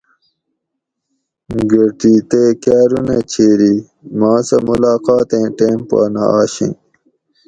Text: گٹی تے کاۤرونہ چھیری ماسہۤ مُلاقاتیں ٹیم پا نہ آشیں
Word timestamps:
گٹی 1.69 2.13
تے 2.29 2.43
کاۤرونہ 2.63 3.17
چھیری 3.31 3.73
ماسہۤ 4.19 4.61
مُلاقاتیں 4.67 5.47
ٹیم 5.57 5.79
پا 5.89 5.99
نہ 6.13 6.23
آشیں 6.39 6.73